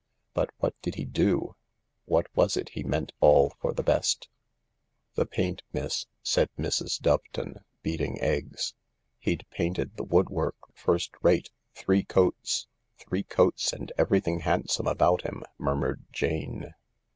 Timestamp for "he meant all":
2.69-3.51